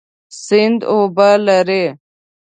[0.45, 1.83] سیند اوبه لري.